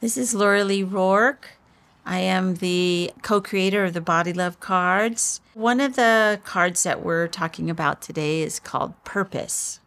[0.00, 1.50] this is Laura Lee Rourke.
[2.06, 5.42] I am the co creator of the Body Love cards.
[5.52, 9.80] One of the cards that we're talking about today is called Purpose.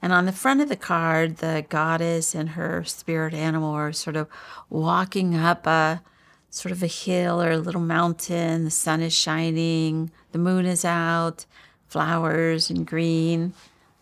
[0.00, 4.14] And on the front of the card, the goddess and her spirit animal are sort
[4.14, 4.28] of
[4.70, 6.02] walking up a
[6.50, 8.62] sort of a hill or a little mountain.
[8.62, 11.46] The sun is shining, the moon is out,
[11.88, 13.54] flowers and green.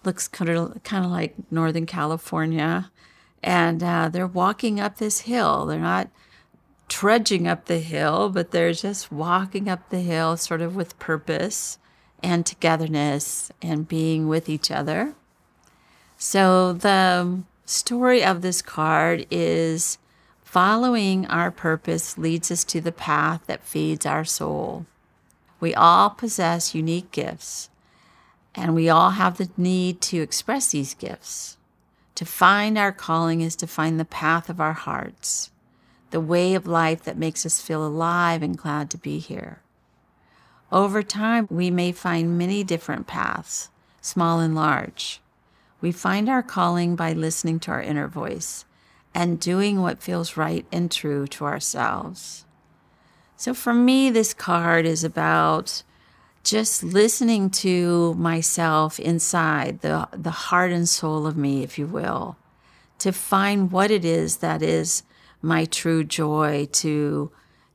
[0.05, 2.91] Looks kind of, kind of like Northern California
[3.47, 5.67] and uh, they're walking up this hill.
[5.67, 6.11] They're not
[6.89, 11.79] trudging up the hill, but they're just walking up the hill sort of with purpose
[12.25, 15.15] and togetherness and being with each other.
[16.19, 19.99] So the story of this card is
[20.43, 24.87] following our purpose leads us to the path that feeds our soul.
[25.61, 27.71] We all possess unique gifts,
[28.57, 31.57] and we all have the need to express these gifts.
[32.17, 35.51] To find our calling is to find the path of our hearts,
[36.11, 39.61] the way of life that makes us feel alive and glad to be here.
[40.73, 43.69] Over time, we may find many different paths,
[44.01, 45.21] small and large.
[45.83, 48.65] We find our calling by listening to our inner voice
[49.15, 52.47] and doing what feels right and true to ourselves.
[53.37, 55.83] So, for me, this card is about
[56.47, 62.37] just listening to myself inside, the, the heart and soul of me, if you will,
[63.01, 65.03] to find what it is that is
[65.43, 67.31] my true joy to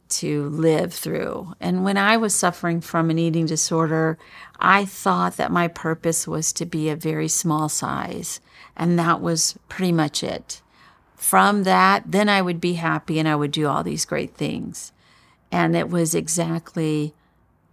[0.07, 1.53] to live through.
[1.61, 4.17] And when I was suffering from an eating disorder,
[4.59, 8.41] I thought that my purpose was to be a very small size,
[8.75, 10.61] and that was pretty much it.
[11.15, 14.91] From that, then I would be happy and I would do all these great things.
[15.49, 17.13] And it was exactly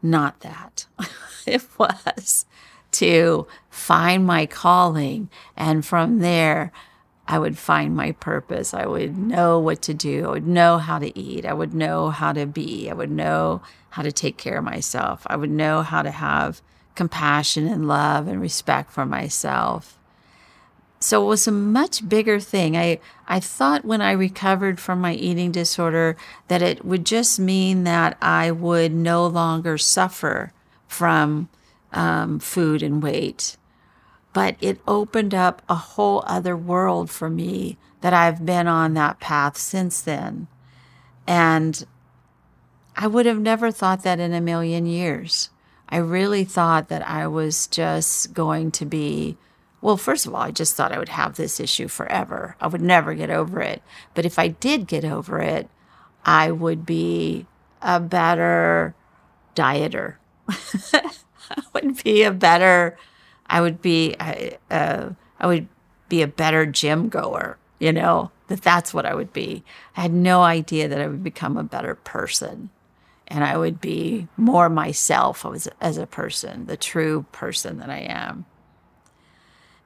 [0.03, 0.87] not that.
[1.47, 2.47] it was
[2.93, 5.31] to find my calling.
[5.57, 6.73] And from there,
[7.27, 8.73] I would find my purpose.
[8.73, 10.27] I would know what to do.
[10.27, 11.45] I would know how to eat.
[11.45, 12.89] I would know how to be.
[12.89, 13.61] I would know
[13.91, 15.27] how to take care of myself.
[15.27, 16.63] I would know how to have
[16.95, 19.98] compassion and love and respect for myself.
[21.01, 22.77] So it was a much bigger thing.
[22.77, 22.99] I,
[23.29, 26.17] I thought when I recovered from my eating disorder
[26.49, 30.53] that it would just mean that I would no longer suffer
[30.89, 31.49] from
[31.93, 33.57] um, food and weight.
[34.33, 39.21] But it opened up a whole other world for me that I've been on that
[39.21, 40.49] path since then.
[41.27, 41.87] And
[42.97, 45.51] I would have never thought that in a million years.
[45.89, 49.37] I really thought that I was just going to be
[49.81, 52.57] well, first of all, I just thought I would have this issue forever.
[52.61, 53.83] I would never get over it.
[54.15, 55.69] But if I did get over it,
[56.25, 57.47] I would be
[57.81, 58.95] a better
[59.55, 60.17] dieter.
[60.49, 62.99] I would be a better,
[63.47, 65.69] I would be, uh, I would
[66.09, 69.63] be a better gym goer, you know, that that's what I would be.
[69.97, 72.71] I had no idea that I would become a better person
[73.29, 77.99] and I would be more myself as, as a person, the true person that I
[77.99, 78.47] am.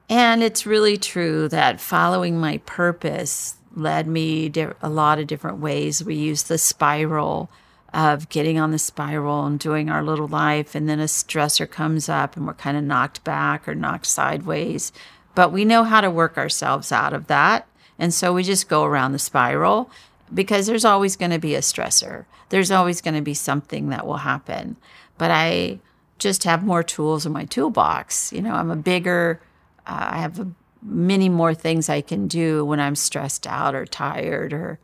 [0.09, 6.03] And it's really true that following my purpose led me a lot of different ways.
[6.03, 7.49] We use the spiral
[7.93, 12.09] of getting on the spiral and doing our little life, and then a stressor comes
[12.09, 14.91] up and we're kind of knocked back or knocked sideways.
[15.35, 17.67] But we know how to work ourselves out of that.
[17.99, 19.89] And so we just go around the spiral
[20.33, 22.25] because there's always going to be a stressor.
[22.49, 24.75] There's always going to be something that will happen.
[25.17, 25.79] But I
[26.17, 28.33] just have more tools in my toolbox.
[28.33, 29.39] You know, I'm a bigger
[29.85, 30.47] uh, I have
[30.81, 34.79] many more things I can do when I'm stressed out or tired, or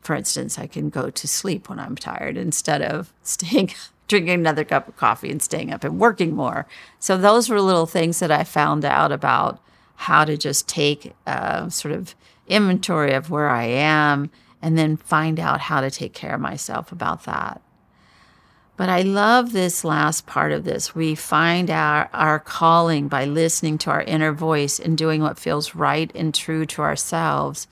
[0.00, 3.72] for instance, I can go to sleep when I'm tired instead of staying,
[4.08, 6.66] drinking another cup of coffee and staying up and working more.
[6.98, 9.60] So those were little things that I found out about
[9.96, 12.14] how to just take a sort of
[12.48, 14.30] inventory of where I am
[14.62, 17.60] and then find out how to take care of myself about that.
[18.80, 20.94] But I love this last part of this.
[20.94, 25.74] We find our, our calling by listening to our inner voice and doing what feels
[25.74, 27.68] right and true to ourselves.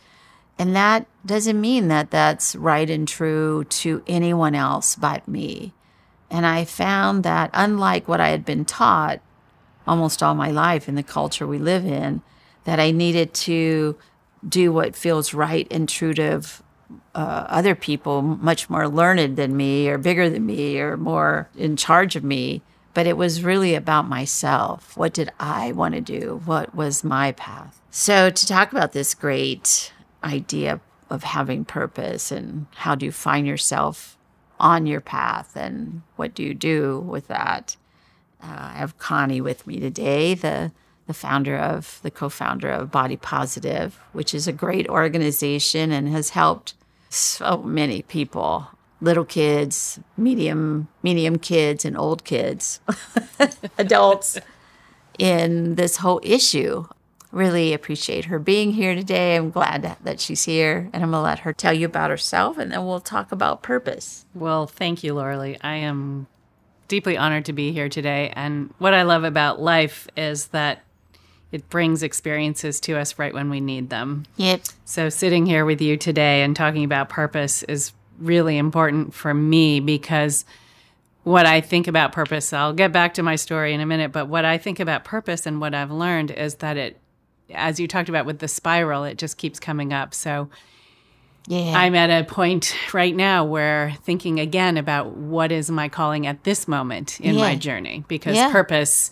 [0.59, 5.73] And that doesn't mean that that's right and true to anyone else but me.
[6.31, 9.21] And I found that, unlike what I had been taught
[9.87, 12.21] almost all my life in the culture we live in,
[12.65, 13.97] that I needed to
[14.47, 16.43] do what feels right and true to
[17.15, 21.77] uh, other people much more learned than me or bigger than me or more in
[21.77, 22.63] charge of me.
[22.95, 24.97] But it was really about myself.
[24.97, 26.41] What did I want to do?
[26.45, 27.81] What was my path?
[27.91, 29.93] So, to talk about this great
[30.25, 30.81] idea
[31.11, 34.19] of having purpose and how do you find yourself
[34.59, 37.77] on your path and what do you do with that?
[38.43, 40.73] Uh, I have Connie with me today, the
[41.07, 46.31] the founder of the co-founder of Body Positive, which is a great organization and has
[46.31, 46.75] helped
[47.09, 48.69] so many people,
[49.01, 52.81] little kids, medium medium kids and old kids,
[53.79, 54.39] adults
[55.19, 56.87] in this whole issue.
[57.31, 59.37] Really appreciate her being here today.
[59.37, 62.73] I'm glad that she's here, and I'm gonna let her tell you about herself, and
[62.73, 64.25] then we'll talk about purpose.
[64.35, 66.27] Well, thank you, Laura I am
[66.89, 68.33] deeply honored to be here today.
[68.35, 70.83] And what I love about life is that
[71.51, 74.27] it brings experiences to us right when we need them.
[74.37, 74.63] Yep.
[74.85, 79.81] So sitting here with you today and talking about purpose is really important for me
[79.81, 80.45] because
[81.25, 84.29] what I think about purpose, I'll get back to my story in a minute, but
[84.29, 86.99] what I think about purpose and what I've learned is that it
[87.55, 90.15] as you talked about with the spiral, it just keeps coming up.
[90.15, 90.51] So
[91.47, 91.73] yeah.
[91.75, 96.45] I'm at a point right now where thinking again about what is my calling at
[96.45, 97.41] this moment in yeah.
[97.41, 98.53] my journey because yeah.
[98.53, 99.11] purpose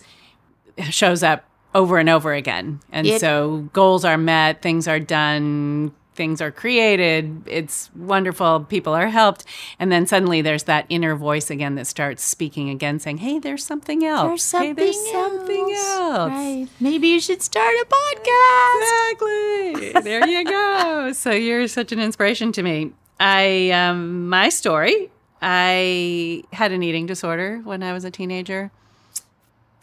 [0.89, 1.43] shows up
[1.77, 2.79] over and over again.
[2.91, 8.95] And it, so goals are met, things are done, things are created, it's wonderful, people
[8.95, 9.45] are helped.
[9.77, 13.63] And then suddenly there's that inner voice again that starts speaking again, saying, Hey, there's
[13.63, 14.27] something else.
[14.27, 15.11] There's something, hey, there's else.
[15.11, 16.31] something else.
[16.31, 16.67] Right.
[16.79, 19.11] Maybe you should start a podcast.
[19.11, 20.01] Exactly.
[20.01, 21.13] there you go.
[21.13, 22.91] So you're such an inspiration to me.
[23.19, 25.09] I, um, my story,
[25.41, 28.71] I had an eating disorder when I was a teenager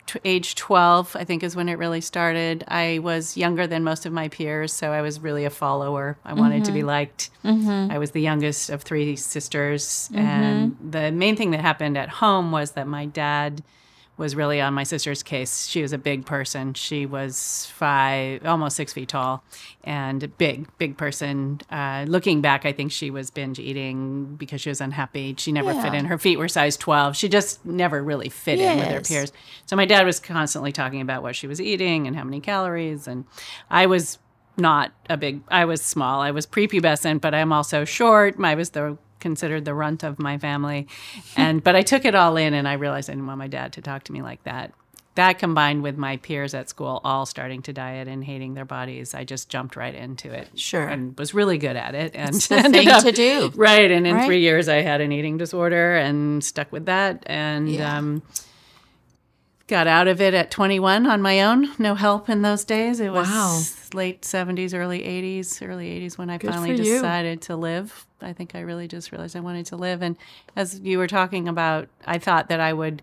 [0.06, 2.64] t- age 12, I think, is when it really started.
[2.68, 6.18] I was younger than most of my peers, so I was really a follower.
[6.24, 6.64] I wanted mm-hmm.
[6.64, 6.88] to be mm-hmm.
[6.88, 7.30] liked.
[7.44, 7.92] Mm-hmm.
[7.92, 10.10] I was the youngest of three sisters.
[10.12, 10.18] Mm-hmm.
[10.18, 13.62] And the main thing that happened at home was that my dad
[14.16, 15.66] was really on my sister's case.
[15.66, 16.74] She was a big person.
[16.74, 19.42] She was five, almost six feet tall,
[19.82, 21.60] and big, big person.
[21.70, 25.34] Uh, looking back, I think she was binge eating because she was unhappy.
[25.38, 25.82] She never yeah.
[25.82, 26.04] fit in.
[26.04, 27.16] Her feet were size 12.
[27.16, 28.72] She just never really fit yes.
[28.72, 29.32] in with her peers.
[29.66, 33.08] So my dad was constantly talking about what she was eating and how many calories.
[33.08, 33.24] And
[33.68, 34.18] I was
[34.56, 36.20] not a big, I was small.
[36.20, 38.36] I was prepubescent, but I'm also short.
[38.38, 40.86] I was the considered the runt of my family.
[41.34, 43.72] And but I took it all in and I realized I didn't want my dad
[43.72, 44.74] to talk to me like that.
[45.14, 49.14] That combined with my peers at school all starting to diet and hating their bodies,
[49.14, 50.48] I just jumped right into it.
[50.56, 50.86] Sure.
[50.86, 52.12] And was really good at it.
[52.14, 53.50] And it's the thing up, to do.
[53.54, 53.90] Right.
[53.90, 54.26] And in right?
[54.26, 57.22] three years I had an eating disorder and stuck with that.
[57.24, 57.96] And yeah.
[57.96, 58.22] um
[59.66, 61.68] got out of it at 21 on my own.
[61.78, 63.00] No help in those days.
[63.00, 63.60] It was wow.
[63.94, 68.06] late 70s, early 80s, early 80s when I Good finally decided to live.
[68.20, 70.02] I think I really just realized I wanted to live.
[70.02, 70.16] And
[70.56, 73.02] as you were talking about, I thought that I would.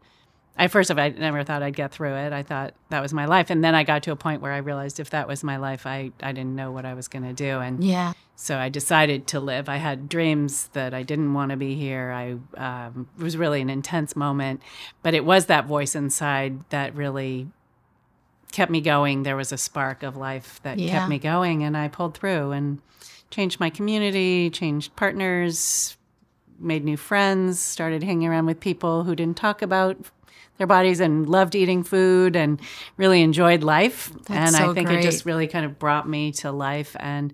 [0.58, 2.34] I first of all, I never thought I'd get through it.
[2.34, 4.58] I thought that was my life, and then I got to a point where I
[4.58, 7.34] realized if that was my life, I I didn't know what I was going to
[7.34, 8.12] do, and yeah,
[8.42, 9.70] so I decided to live.
[9.70, 12.12] I had dreams that I didn't want to be here.
[12.12, 14.64] I um, it was really an intense moment,
[15.04, 17.50] but it was that voice inside that really
[18.52, 19.22] kept me going.
[19.22, 20.90] There was a spark of life that yeah.
[20.90, 22.82] kept me going, and I pulled through and
[23.30, 25.96] changed my community, changed partners,
[26.60, 29.98] made new friends, started hanging around with people who didn't talk about
[30.58, 32.60] their bodies and loved eating food and
[32.98, 34.12] really enjoyed life.
[34.28, 35.00] That's and so I think great.
[35.00, 37.34] it just really kind of brought me to life and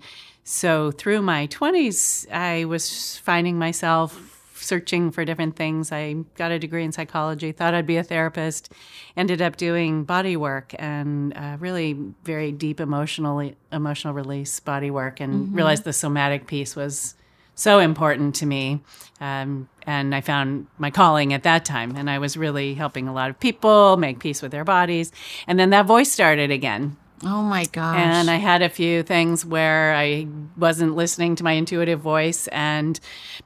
[0.50, 5.92] so through my 20s, I was finding myself searching for different things.
[5.92, 8.72] I got a degree in psychology, thought I'd be a therapist,
[9.18, 15.20] ended up doing body work and uh, really very deep emotional emotional release body work,
[15.20, 15.56] and mm-hmm.
[15.56, 17.16] realized the somatic piece was
[17.58, 18.80] so important to me.
[19.20, 23.14] Um, and I found my calling at that time, and I was really helping a
[23.14, 25.12] lot of people make peace with their bodies.
[25.48, 27.98] And then that voice started again Oh my gosh.
[27.98, 33.00] And I had a few things where I wasn't listening to my intuitive voice, and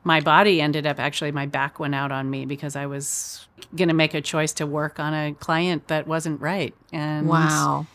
[0.04, 3.88] my body ended up actually, my back went out on me because I was going
[3.88, 6.74] to make a choice to work on a client that wasn't right.
[6.92, 7.86] And wow.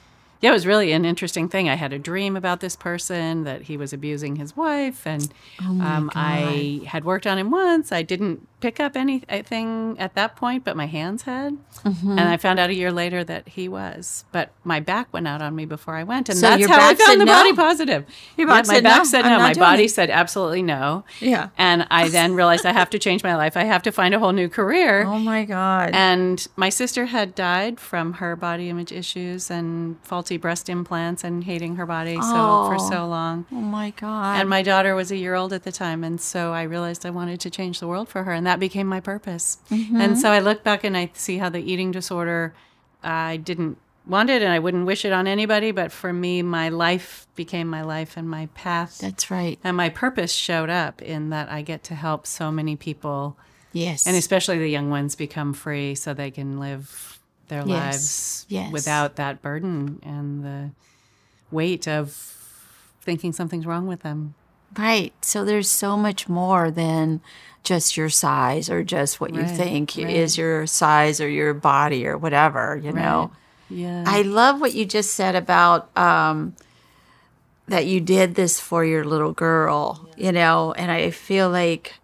[0.40, 1.69] Yeah, it was really an interesting thing.
[1.69, 5.81] I had a dream about this person that he was abusing his wife, and oh
[5.81, 7.90] um, I had worked on him once.
[7.90, 11.57] I didn't pick up anything at that point, but my hands had.
[11.85, 12.11] Mm-hmm.
[12.13, 14.25] And I found out a year later that he was.
[14.33, 16.95] But my back went out on me before I went, and So that's how I
[16.95, 17.33] found the no?
[17.33, 18.07] body positive.
[18.37, 19.39] Your Yeah, my said back no, said no.
[19.39, 19.91] My body it.
[19.91, 21.05] said absolutely no.
[21.21, 21.51] Yeah.
[21.59, 23.57] And I then realized I have to change my life.
[23.57, 25.05] I have to find a whole new career.
[25.05, 25.91] Oh my God.
[25.93, 31.45] And my sister had died from her body image issues and faulty breast implants and
[31.45, 32.21] hating her body so
[32.69, 32.91] for Oh.
[32.91, 33.45] so long.
[33.53, 34.41] oh my God.
[34.41, 37.11] And my daughter was a year old at the time, and so I realized I
[37.11, 39.59] wanted to change the world for her, and that became my purpose.
[39.71, 40.00] Mm-hmm.
[40.00, 42.55] And so I look back and I see how the eating disorder,
[43.03, 46.69] I didn't want it, and I wouldn't wish it on anybody, but for me, my
[46.69, 49.59] life became my life, and my path That's right.
[49.65, 53.37] and my purpose showed up in that I get to help so many people,
[53.73, 54.07] Yes.
[54.07, 57.69] and especially the young ones, become free so they can live their Yes.
[57.69, 58.73] lives Yes.
[58.73, 60.71] without that burden and the
[61.50, 62.11] weight of
[63.03, 64.35] thinking something's wrong with them.
[64.76, 65.12] Right.
[65.25, 67.21] So there's so much more than
[67.66, 70.08] just your size or just what you think right.
[70.08, 73.32] is your size or your body or whatever, you know.
[73.68, 74.04] Yeah.
[74.06, 76.54] I love what you just said about um,
[77.66, 81.94] that you did this for your little girl, you know, and I feel like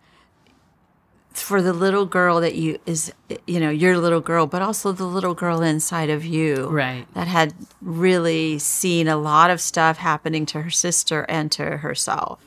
[1.32, 3.10] for the little girl that you is
[3.46, 7.06] you know your little girl but also the little girl inside of you Right.
[7.14, 12.44] that had really seen a lot of stuff happening to her sister and to herself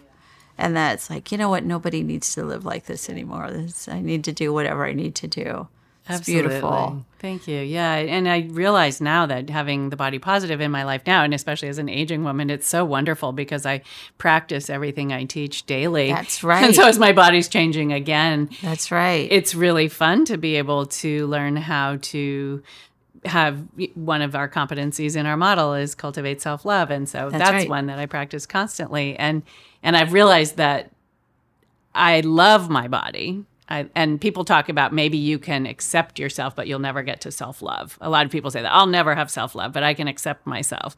[0.58, 4.00] and that's like you know what nobody needs to live like this anymore this, i
[4.00, 5.68] need to do whatever i need to do
[6.08, 7.06] it's beautiful Absolutely.
[7.26, 7.60] Thank you.
[7.62, 7.96] Yeah.
[7.96, 11.70] And I realize now that having the body positive in my life now, and especially
[11.70, 13.82] as an aging woman, it's so wonderful because I
[14.20, 16.12] practice everything I teach daily.
[16.12, 20.38] That's right And so as my body's changing again, that's right it's really fun to
[20.38, 22.62] be able to learn how to
[23.26, 26.92] have one of our competencies in our model is cultivate self-love.
[26.92, 27.70] And so That's that's, right.
[27.70, 29.16] one that I practice constantly.
[29.18, 29.44] And
[29.84, 30.92] and I've realized that
[31.94, 33.44] I love my body.
[33.68, 37.32] I, and people talk about maybe you can accept yourself but you'll never get to
[37.32, 37.98] self-love.
[38.00, 40.96] A lot of people say that I'll never have self-love but I can accept myself.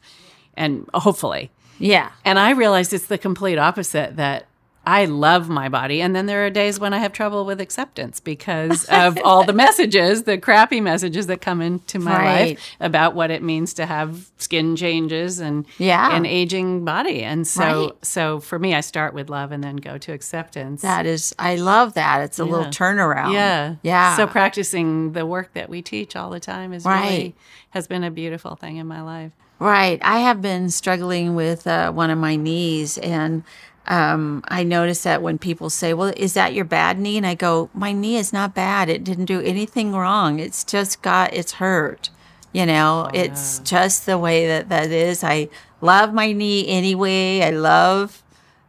[0.54, 1.50] And hopefully.
[1.78, 2.10] Yeah.
[2.24, 4.46] And I realized it's the complete opposite that
[4.90, 6.00] I love my body.
[6.00, 9.52] And then there are days when I have trouble with acceptance because of all the
[9.52, 12.48] messages, the crappy messages that come into my Right.
[12.56, 16.16] life about what it means to have skin changes and Yeah.
[16.16, 17.22] an aging body.
[17.22, 17.92] And so Right.
[18.00, 20.80] so for me I start with love and then go to acceptance.
[20.80, 23.74] that is i love that it's a little turnaround yeah.
[23.82, 27.00] yeah So practicing the work that we teach all the time is Right.
[27.10, 27.34] really
[27.70, 29.32] has been a beautiful thing in my life.
[29.58, 29.98] Right.
[30.02, 33.42] I have been struggling with uh, one of my knees, and
[33.88, 37.16] um, I notice that when people say, Well, is that your bad knee?
[37.16, 38.88] And I go, My knee is not bad.
[38.88, 40.38] It didn't do anything wrong.
[40.38, 42.10] It's just got, it's hurt.
[42.52, 45.22] You know, it's just the way that that is.
[45.24, 45.48] I
[45.80, 47.42] love my knee anyway.
[47.42, 48.22] I love,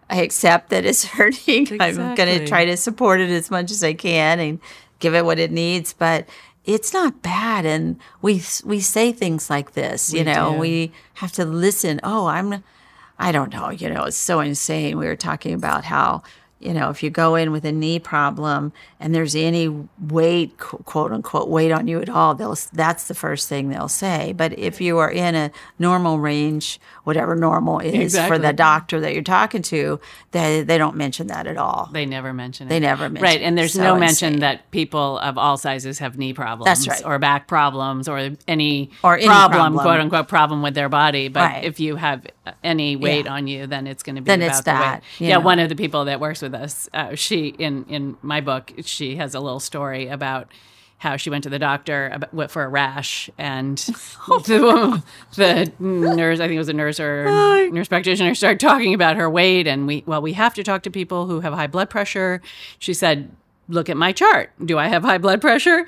[0.10, 1.68] I accept that it's hurting.
[1.82, 4.60] I'm going to try to support it as much as I can and
[5.00, 5.94] give it what it needs.
[5.94, 6.28] But
[6.66, 7.66] it's not bad.
[7.66, 10.60] And we we say things like this, you We know, do.
[10.60, 12.00] we have to listen.
[12.04, 12.64] Oh, I'm,
[13.20, 14.98] I don't know, you know, it's so insane.
[14.98, 16.24] We were talking about how,
[16.60, 21.12] you know, if you go in with a knee problem and there's any weight, quote
[21.14, 24.34] unquote, weight on you at all, they'll that's the first thing they'll say.
[24.36, 29.14] But if you are in a normal range, whatever normal is for the doctor that
[29.14, 30.00] you're talking to,
[30.32, 31.90] they they don't mention that at all.
[31.94, 32.70] They never mention it.
[32.70, 34.40] They never mention Right, and there's So no mention insane.
[34.42, 37.06] that people of all sizes have knee problems That's right.
[37.06, 39.80] or back problems or any, Or any problem, problem.
[39.82, 41.30] quote unquote, problem with their body.
[41.30, 41.64] But Right.
[41.64, 42.26] if you have
[42.64, 43.34] any weight Yeah.
[43.34, 45.28] on you, then it's going to be Then about the that, weight.
[45.30, 45.42] Yeah, know.
[45.46, 49.16] one of the people that works with us, uh, she in in my book, she
[49.18, 50.52] has a little story about
[51.00, 53.78] how she went to the doctor about, what- for a rash, and
[54.28, 55.02] the,
[55.38, 57.26] the nurse, I think it was a nurse or
[57.72, 60.92] nurse practitioner, started talking about her weight, and we well, we have to talk to
[60.92, 62.42] people who have high blood pressure.
[62.80, 63.32] She said,
[63.68, 64.52] "Look at my chart.
[64.64, 65.86] Do I have high blood pressure?"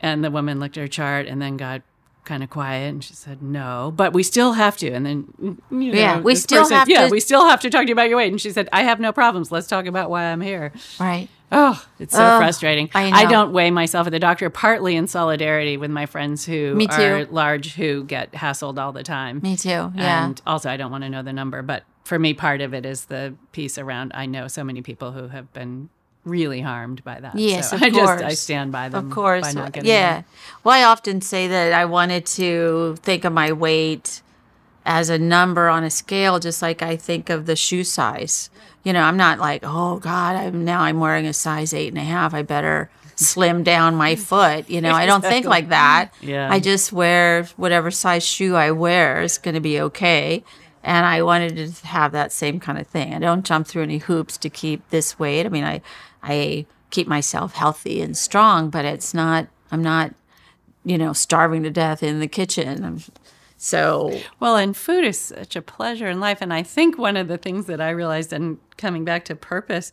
[0.00, 1.82] And the woman looked at her chart and then got
[2.24, 5.56] kind of quiet, and she said, "No, but we still have to." And then you
[5.92, 8.08] know, Yeah, we still have yeah, to- we still have to talk to you about
[8.08, 8.30] your weight.
[8.32, 9.50] And she said, "I have no problems.
[9.52, 11.28] Let's talk about why I'm here." Right.
[11.52, 12.88] Oh, it's so frustrating.
[12.94, 13.28] I know.
[13.30, 17.02] don't weigh myself at the doctor, partly in solidarity with my friends who Me too.
[17.02, 19.40] are large, who get hassled all the time.
[19.42, 19.68] Me too.
[19.96, 20.26] Yeah.
[20.26, 22.86] And also, I don't want to know the number, but for me, part of it
[22.86, 25.88] is the piece around I know so many people who have been
[26.24, 27.36] really harmed by that.
[27.36, 29.06] Yes, so of I just I stand by them.
[29.06, 29.42] Of course.
[29.42, 30.14] by not getting Yeah.
[30.16, 30.24] them.
[30.64, 34.22] Well, I often say that I wanted to think of my weight
[34.84, 38.50] as a number on a scale, just like I think of the shoe size.
[38.82, 41.98] You know, I'm not like, oh God, I'm now I'm wearing a size eight and
[41.98, 42.32] a half.
[42.34, 44.68] I better slim down my foot.
[44.70, 46.12] You know, I don't think like that.
[46.22, 46.50] Yeah.
[46.50, 50.42] I just wear whatever size shoe I wear is going to be okay.
[50.82, 53.12] And I wanted to have that same kind of thing.
[53.14, 55.44] I don't jump through any hoops to keep this weight.
[55.44, 55.82] I mean, I,
[56.22, 60.14] I keep myself healthy and strong, but it's not, I'm not,
[60.84, 62.84] you know, starving to death in the kitchen.
[62.84, 63.00] I'm,
[63.62, 66.38] so, Well, and food is such a pleasure in life.
[66.40, 69.92] And I think one of the things that I realized, and coming back to purpose,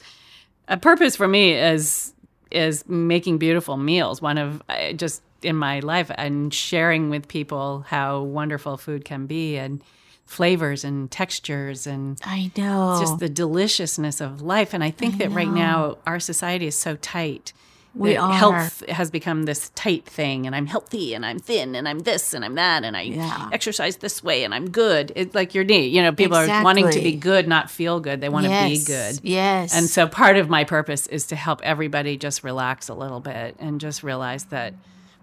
[0.69, 2.13] a purpose for me is
[2.49, 4.21] is making beautiful meals.
[4.21, 4.63] One of
[4.95, 9.81] just in my life and sharing with people how wonderful food can be and
[10.27, 12.97] flavors and textures and I know.
[12.99, 14.73] just the deliciousness of life.
[14.73, 17.53] And I think that right now our society is so tight.
[17.95, 18.31] We are.
[18.31, 22.35] Health has become this tight thing, and I'm healthy, and I'm thin, and I'm this,
[22.35, 23.49] and I'm that, and I Yeah.
[23.51, 25.11] exercise this way, and I'm good.
[25.15, 25.87] It's like your knee.
[25.87, 28.21] You know, people are wanting to be good, not feel good.
[28.21, 29.19] They want to be good.
[29.23, 29.73] Yes.
[29.75, 33.55] And so part of my purpose is to help everybody just relax a little bit
[33.57, 34.75] and just realize that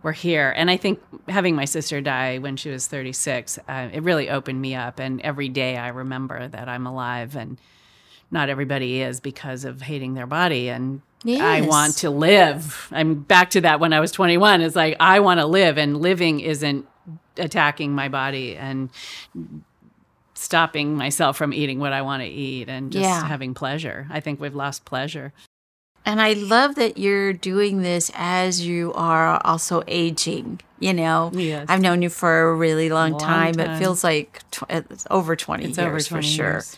[0.04, 0.52] we're here.
[0.54, 4.60] And I think having my sister die when she was 36, uh, it really opened
[4.60, 5.00] me up.
[5.00, 7.58] And every day I remember that I'm alive and
[8.30, 10.68] not everybody is because of hating their body.
[10.68, 12.88] And I want to live.
[12.92, 14.60] I'm back to that when I was 21.
[14.60, 16.86] It's like, I want to live, and living isn't
[17.38, 18.90] attacking my body and
[20.34, 23.26] stopping myself from eating what I want to eat and just Yeah.
[23.26, 24.06] having pleasure.
[24.10, 25.32] I think we've lost pleasure.
[26.06, 30.60] And I love that you're doing this as you are also aging.
[30.78, 31.66] You know, Yes.
[31.68, 33.58] I've known you for a really long, Long time.
[33.58, 36.46] It feels like tw- it's over 20 It's years over for 20 sure.
[36.52, 36.76] years.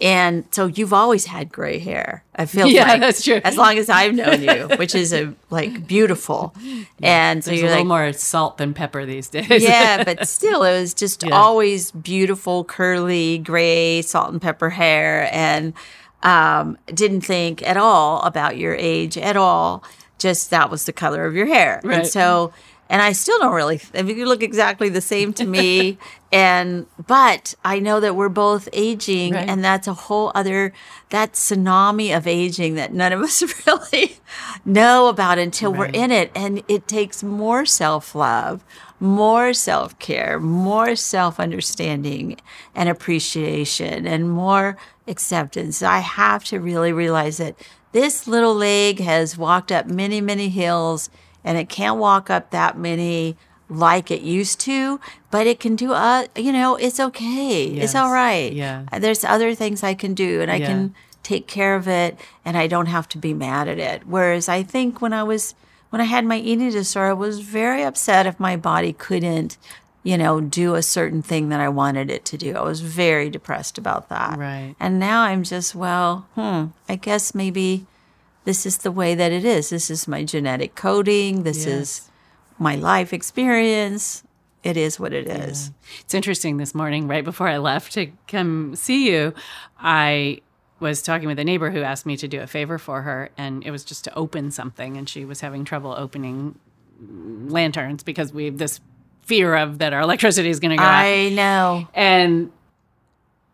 [0.00, 2.22] And so you've always had gray hair.
[2.36, 3.40] I feel Yeah, like that's true.
[3.42, 6.54] As long as I've known you, which is a like beautiful.
[7.02, 9.48] And so you're a little more salt than pepper these days.
[9.50, 11.34] yeah, but still, it was just Yeah.
[11.34, 15.72] always beautiful, curly, gray, salt and pepper hair, and
[16.22, 19.82] um, didn't think at all about your age at all.
[20.18, 22.52] Just that was the color of your hair, and so.
[22.90, 23.82] And I still don't really.
[23.94, 25.98] I mean, you look exactly the same to me,
[26.32, 29.46] and but I know that we're both aging, Right.
[29.46, 30.72] and that's a whole other
[31.10, 34.16] that tsunami of aging that none of us really
[34.64, 36.30] know about until we're in it.
[36.34, 38.64] And it takes more self love,
[39.00, 42.36] more self care, more self understanding
[42.74, 44.76] and appreciation, and more
[45.06, 45.82] acceptance.
[45.82, 47.54] I have to really realize that
[47.92, 51.10] this little leg has walked up many, many hills
[51.44, 53.36] and it can't walk up that many
[53.70, 54.98] like it used to,
[55.30, 57.64] but it can do, uh, you know, it's okay.
[57.64, 58.52] It's all right.
[58.52, 58.84] Yeah.
[58.98, 60.66] There's other things I can do and I Yeah.
[60.66, 64.06] can take care of it and I don't have to be mad at it.
[64.06, 65.54] Whereas I think when I was
[65.90, 69.56] when I had my eating disorder, I was very upset if my body couldn't,
[70.02, 72.56] you know, do a certain thing that I wanted it to do.
[72.56, 74.38] I was very depressed about that.
[74.38, 74.74] Right.
[74.78, 77.86] And now I'm just, well, hmm, I guess maybe
[78.44, 79.70] this is the way that it is.
[79.70, 81.42] This is my genetic coding.
[81.42, 82.08] This is
[82.58, 84.22] my life experience.
[84.64, 85.70] It is what it is.
[86.00, 89.32] It's interesting this morning, right before I left to come see you,
[89.78, 90.40] I
[90.80, 93.64] was talking with a neighbor who asked me to do a favor for her, and
[93.64, 96.58] it was just to open something, and she was having trouble opening
[97.00, 98.80] lanterns because we have this
[99.22, 101.04] fear of that our electricity is going to go out.
[101.04, 101.88] I know.
[101.94, 102.50] And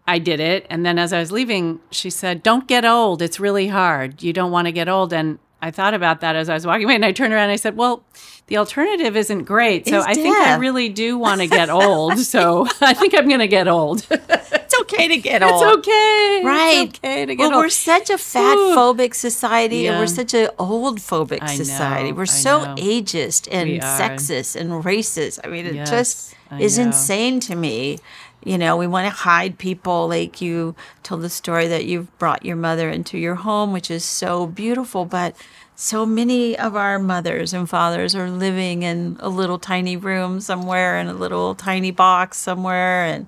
[0.06, 0.66] I did it.
[0.70, 3.22] And then as I was leaving, she said, Don't get old.
[3.22, 4.22] It's really hard.
[4.22, 5.12] You don't want to get old.
[5.12, 6.94] And I thought about that as I was walking away.
[6.94, 8.04] And I turned around and I said, Well,
[8.46, 9.88] the alternative isn't great.
[9.88, 12.18] So It's I think I really do want to get old.
[12.18, 14.06] So I think I'm going to get old.
[14.84, 15.78] It's okay to get it's old.
[15.78, 16.42] okay.
[16.44, 16.88] Right.
[16.88, 17.64] It's okay to get Well, old.
[17.64, 22.10] we're such a fat phobic society and we're such an old phobic I society.
[22.10, 22.74] know, We're I so know.
[22.76, 25.40] ageist and sexist and racist.
[25.44, 26.84] I mean, it Yes, just I is know.
[26.86, 27.98] insane to me.
[28.44, 30.06] You know, we want to hide people.
[30.08, 34.04] Like you told the story that you've brought your mother into your home, which is
[34.04, 35.06] so beautiful.
[35.06, 35.34] But
[35.76, 40.98] so many of our mothers and fathers are living in a little tiny room somewhere
[40.98, 43.04] in a little tiny box somewhere.
[43.04, 43.26] And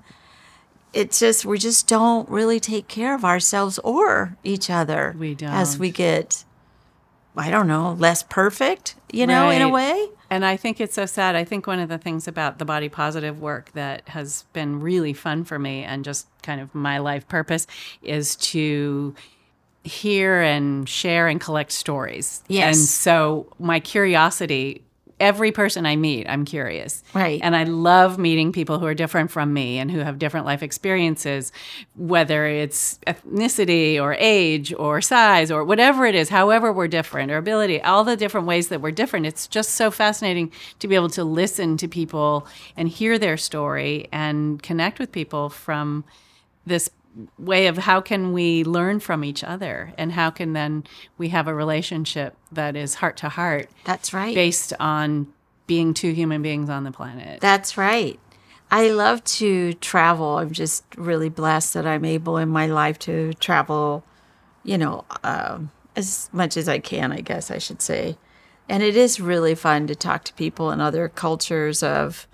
[0.97, 5.15] it's just, we just don't really take care of ourselves or each other.
[5.17, 5.79] We As don't.
[5.79, 6.43] we get,
[7.35, 10.07] I don't know, less perfect, you know, in a way.
[10.31, 11.35] And I think it's so sad.
[11.35, 15.13] I think one of the things about the body positive work that has been really
[15.13, 17.67] fun for me and just kind of my life purpose
[18.01, 19.13] is to
[19.83, 22.43] hear and share and collect stories.
[22.47, 22.75] Yes.
[22.75, 24.83] And so my curiosity,
[25.19, 27.03] every person I meet, I'm curious.
[27.13, 27.39] Right.
[27.43, 30.61] And I love meeting people who are different from me and who have different life
[30.61, 31.51] experiences,
[31.95, 37.37] whether it's ethnicity or age or size or whatever it is, however we're different or
[37.37, 39.25] ability, all the different ways that we're different.
[39.25, 44.07] It's just so fascinating to be able to listen to people and hear their story
[44.11, 46.03] and connect with people from
[46.65, 46.89] this
[47.37, 50.83] way of how can we learn from each other and how can then
[51.17, 54.35] we have a relationship that is heart to heart That's right.
[54.35, 55.27] based on
[55.65, 57.41] being two human beings on the planet.
[57.41, 58.19] That's right.
[58.69, 60.37] I love to travel.
[60.37, 64.03] I'm just really blessed that I'm able in my life to travel,
[64.63, 68.17] you know, um as much as I can, I guess I should say.
[68.69, 72.27] And it is really fun to talk to people in other cultures of,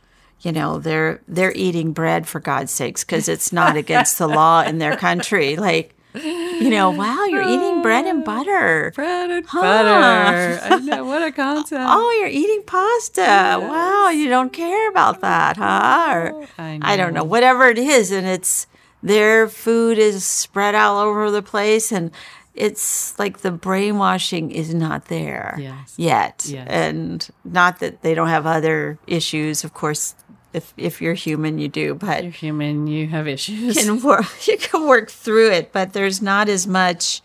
[0.44, 4.62] you know, they're they're eating bread for God's sakes because it's not against the law
[4.62, 5.56] in their country.
[5.56, 8.92] Like, you know, wow, you're eating bread and ah, butter.
[8.94, 9.62] Bread and Huh.
[9.62, 10.60] butter.
[10.76, 11.82] I know what a concept.
[11.84, 13.58] Oh, you're eating pasta.
[13.62, 16.12] Wow, you don't care about that, huh?
[16.14, 18.12] Or, oh, I I don't know, whatever it is.
[18.12, 18.68] And it's
[19.02, 21.92] their food is spread all over the place.
[21.92, 22.12] And
[22.54, 25.96] it's like the brainwashing is not there Yes.
[25.98, 26.46] yet.
[26.48, 26.68] Yes.
[26.70, 29.64] And not that they don't have other issues.
[29.64, 30.14] Of course,
[30.54, 31.96] if, if you're human, you do.
[31.96, 32.88] But You're human.
[32.88, 33.78] You have issues.
[33.78, 37.22] can work you can work through it but there's not as much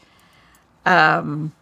[0.86, 1.52] um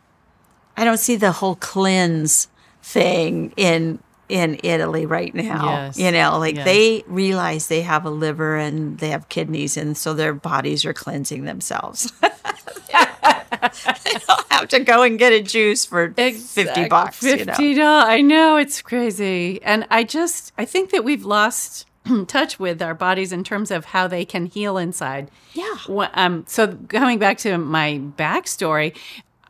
[0.77, 2.49] i don't see the whole cleanse
[2.83, 5.99] thing in in italy right now Yes.
[5.99, 6.65] you know like Yes.
[6.65, 10.93] they realize they have a liver and they have kidneys and so their bodies are
[10.93, 17.75] cleansing themselves they don't have to go and get a juice for 50 bucks you
[17.77, 18.05] know?
[18.07, 21.87] I know it's crazy, and I just I think that we've lost
[22.27, 25.31] touch with our bodies in terms of how they can heal inside.
[25.55, 25.75] Yeah.
[26.15, 26.45] Um.
[26.47, 28.97] So coming back to my backstory,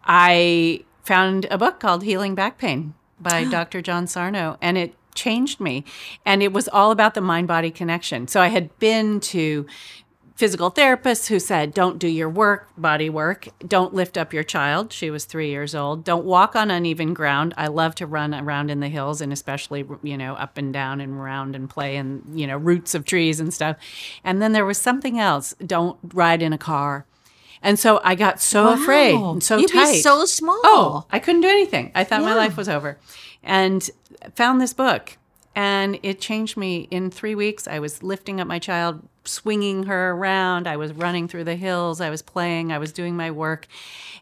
[0.05, 3.83] I found a book called Healing Back Pain by Dr.
[3.83, 5.85] John Sarno, and it changed me.
[6.25, 8.29] And it was all about the mind body connection.
[8.29, 9.67] So I had been to
[10.37, 13.49] physical therapists who said, don't do your work, body work.
[13.67, 14.93] Don't lift up your child.
[14.93, 16.05] She was three years old.
[16.05, 17.55] Don't walk on uneven ground.
[17.57, 21.01] I love to run around in the hills and especially, you know, up and down
[21.01, 23.77] and around and play in, you know, roots of trees and stuff.
[24.23, 25.55] And then there was something else.
[25.65, 27.07] Don't ride in a car.
[27.63, 29.93] And so I got so afraid and so You'd tight.
[29.93, 31.91] be so oh, small Oh, I couldn't do anything.
[31.95, 32.99] I thought my life was over.
[33.43, 33.89] And
[34.35, 35.17] found this book
[35.55, 37.67] and it changed me in 3 weeks.
[37.67, 42.01] I was lifting up my child, swinging her around, I was running through the hills,
[42.01, 43.67] I was playing, I was doing my work.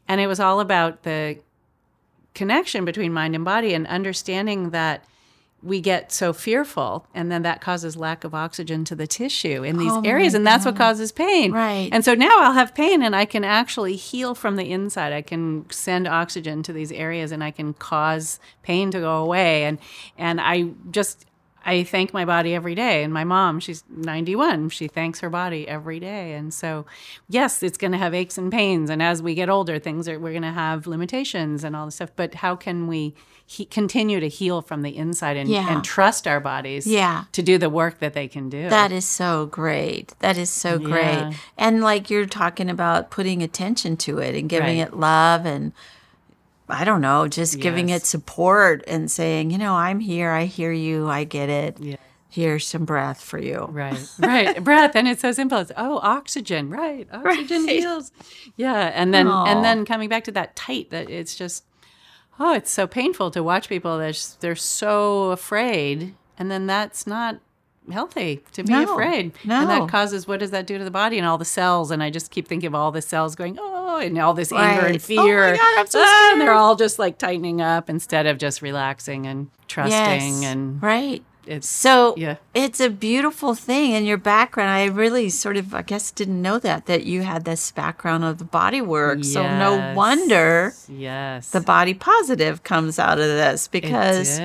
[0.06, 1.38] And it was all about the
[2.34, 5.04] connection between mind and body and understanding that
[5.64, 9.78] we get so fearful and then that causes lack of oxygen to the tissue in
[9.78, 11.52] these Oh areas and that's what causes pain.
[11.52, 11.88] Right.
[11.90, 15.12] and so now i'll have pain and i can actually heal from the inside.
[15.12, 19.64] I can send oxygen to these areas and i can cause pain to go away.
[19.64, 19.78] And
[20.18, 21.24] and i just
[21.66, 23.02] I thank my body every day.
[23.04, 26.34] And my mom, she's 91, she thanks her body every day.
[26.34, 26.84] And so,
[27.28, 28.90] yes, it's going to have aches and pains.
[28.90, 31.96] And as we get older, things are, we're going to have limitations and all this
[31.96, 32.10] stuff.
[32.16, 33.14] But how can we
[33.46, 35.70] he, continue to heal from the inside and, Yeah.
[35.70, 37.24] and trust our bodies Yeah.
[37.32, 38.70] to do the work that they can do?
[38.70, 40.14] That is so great.
[40.20, 40.88] That is so Yeah.
[40.88, 41.36] great.
[41.58, 44.88] And like you're talking about putting attention to it and giving Right.
[44.88, 45.72] it love and
[46.68, 50.72] I don't know, just giving it support and saying, you know, I'm here, I hear
[50.72, 51.78] you, I get it.
[51.78, 51.96] Yeah.
[52.30, 53.68] Here's some breath for you.
[53.70, 54.64] Right, right.
[54.64, 55.58] Breath, and it's so simple.
[55.58, 57.06] It's oh, oxygen, right?
[57.12, 57.78] Oxygen Right.
[57.78, 58.10] heals.
[58.56, 59.44] Yeah, and then Aw.
[59.44, 61.64] and then coming back to that tight, that it's just
[62.40, 63.98] oh, it's so painful to watch people.
[63.98, 67.38] They're they're so afraid, and then that's not
[67.90, 69.32] healthy to be No, afraid.
[69.44, 69.60] no.
[69.60, 71.90] and that causes what does that do to the body and all the cells?
[71.90, 74.86] And I just keep thinking of all the cells going oh, and all this anger
[74.86, 74.96] and Right.
[75.18, 75.56] Oh fear.
[75.56, 79.26] God, I'm so Ah, and they're all just like tightening up instead of just relaxing
[79.26, 79.92] and trusting
[80.42, 80.44] Yes.
[80.44, 81.22] and right.
[81.46, 82.36] it's So Yeah.
[82.54, 84.70] it's a beautiful thing in your background.
[84.70, 88.38] I really sort of, I guess, didn't know that that you had this background of
[88.38, 89.22] the body work.
[89.24, 94.40] So no wonder yes the body positive comes out of this because.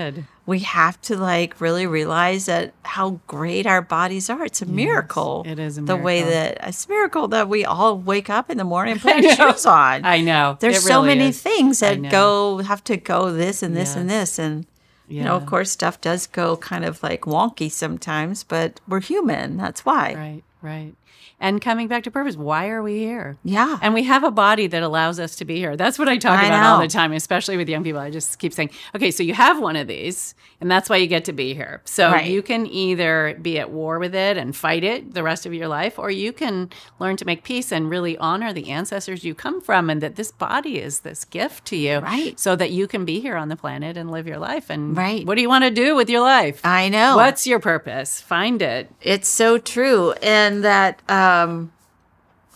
[0.50, 4.44] We have to like really realize that how great our bodies are.
[4.44, 5.44] It's a miracle.
[5.48, 8.58] it is a the way that it's a miracle that we all wake up in
[8.58, 10.04] the morning and put our shoes on.
[10.06, 10.58] I know.
[10.60, 11.42] There's It so really many is.
[11.42, 14.66] things that go have to go this and this and this and
[15.08, 19.58] you know, of course, stuff does go kind of like wonky sometimes, but we're human.
[19.58, 20.14] That's why.
[20.14, 20.94] Right, right.
[21.42, 23.38] And coming back to purpose, why are we here?
[23.46, 23.80] Yeah.
[23.82, 25.78] And we have a body that allows us to be here.
[25.78, 28.02] That's what I talk I about all the time, especially with young people.
[28.02, 31.08] I just keep saying, okay, so you have one of these, and that's why you
[31.08, 31.82] get to be here.
[31.86, 32.30] So Right.
[32.30, 35.70] you can either be at war with it and fight it the rest of your
[35.70, 39.62] life, or you can learn to make peace and really honor the ancestors you come
[39.62, 42.00] from and that this body is this gift to you.
[42.00, 42.38] Right.
[42.38, 44.70] So that you can be here on the planet and live your life.
[44.70, 45.26] And Right.
[45.26, 46.60] what do you want to do with your life?
[46.66, 47.16] I know.
[47.16, 48.20] What's your purpose?
[48.20, 48.92] Find it.
[49.02, 50.12] It's so true.
[50.22, 51.72] And that, um,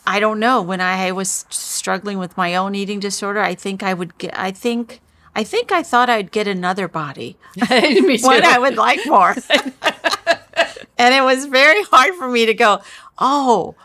[0.05, 0.61] I don't know.
[0.61, 4.51] When I was struggling with my own eating disorder, I think I would get, I
[4.51, 5.01] think,
[5.35, 7.37] I think I thought I'd get another body.
[7.59, 9.35] What I would like more.
[10.97, 12.81] and it was very hard for me to go,
[13.17, 13.75] oh,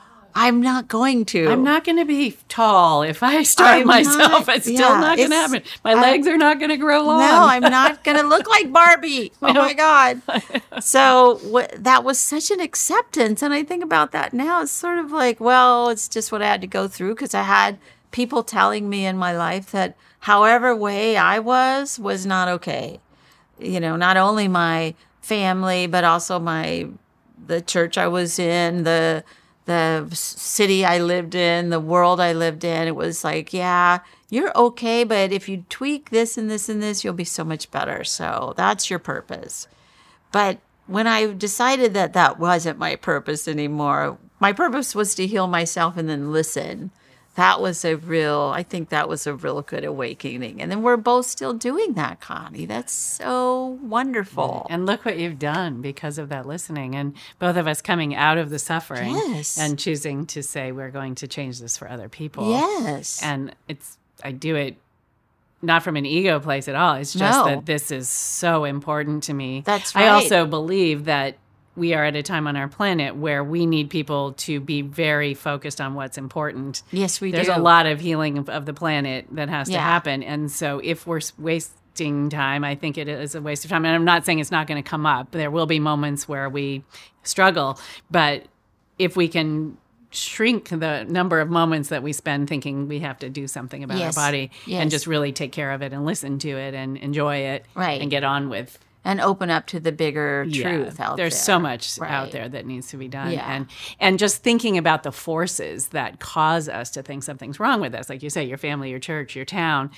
[0.40, 1.48] I'm not going to.
[1.48, 3.02] I'm not going to be tall.
[3.02, 5.62] If I starve myself, not- it's still yeah, not going to happen.
[5.84, 7.20] My I- legs are not going to grow long.
[7.20, 9.32] No, I'm not going to look like Barbie.
[9.42, 10.22] Oh my God.
[10.80, 13.42] So wh- that was such an acceptance.
[13.42, 14.62] And I think about that now.
[14.62, 17.42] It's sort of like, well, it's just what I had to go through because I
[17.42, 17.78] had
[18.12, 23.00] people telling me in my life that however way I was was not okay.
[23.58, 26.86] You know, not only my family, but also my
[27.46, 29.24] the church I was in, the
[29.68, 32.88] the city I lived in, the world I lived in.
[32.88, 33.98] It was like, yeah,
[34.30, 37.70] you're okay, but if you tweak this and this and this, you'll be so much
[37.70, 38.02] better.
[38.02, 39.68] So that's your purpose.
[40.32, 45.46] But when I decided that that wasn't my purpose anymore, my purpose was to heal
[45.46, 46.90] myself and then listen.
[47.38, 50.60] That was a real, I think that was a real good awakening.
[50.60, 52.66] And then we're both still doing that, Connie.
[52.66, 54.66] That's so wonderful.
[54.68, 58.38] And look what you've done because of that listening, and both of us coming out
[58.38, 59.56] of the suffering Yes.
[59.56, 62.50] and choosing to say, we're going to change this for other people.
[62.50, 63.22] Yes.
[63.22, 64.74] And it's, I do it
[65.62, 66.94] not from an ego place at all.
[66.94, 67.44] It's just No.
[67.44, 69.62] that this is so important to me.
[69.64, 70.06] That's right.
[70.06, 71.36] I also believe that
[71.78, 75.34] we are at a time on our planet where we need people to be very
[75.34, 76.82] focused on what's important.
[76.90, 77.52] yes, we There's do.
[77.52, 80.22] There's a lot of healing of, of the planet that has to happen.
[80.22, 83.84] And so if we're wasting time, I think it is a waste of time.
[83.84, 85.30] And I'm not saying it's not going to come up.
[85.30, 86.82] There will be moments where we
[87.22, 87.78] struggle,
[88.10, 88.44] but
[88.98, 89.76] if we can
[90.10, 93.98] shrink the number of moments that we spend thinking we have to do something about
[93.98, 94.16] Yes.
[94.16, 94.80] our body Yes.
[94.80, 98.00] and just really take care of it and listen to it and enjoy it Right.
[98.00, 101.40] and get on with and open up to the bigger truth out there's there.
[101.40, 103.52] so much out there that needs to be done Yeah.
[103.52, 103.66] and
[103.98, 108.08] and just thinking about the forces that cause us to think something's wrong with us
[108.08, 109.90] like you say your family your church your town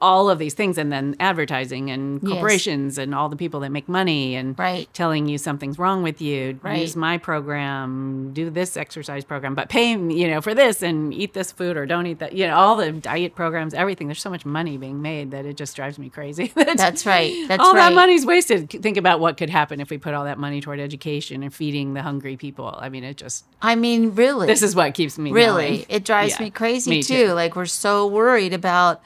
[0.00, 2.32] all of these things and then advertising and Yes.
[2.32, 4.88] corporations and all the people that make money and Right.
[4.94, 6.80] telling you something's wrong with you Right.
[6.80, 11.12] use my program do this exercise program but pay me you know for this and
[11.12, 14.20] eat this food or don't eat that you know all the diet programs everything there's
[14.22, 17.34] so much money being made that it just drives me crazy That's right.
[17.48, 17.88] That's all right.
[17.90, 18.70] that money's wasted.
[18.70, 21.92] Think about what could happen if we put all that money toward education and feeding
[21.92, 22.74] the hungry people.
[22.80, 24.46] I mean, it just I mean, really.
[24.46, 25.86] this is what keeps me really going.
[25.90, 27.26] it drives Yeah, me crazy me too.
[27.28, 27.32] too.
[27.34, 29.02] like we're so worried about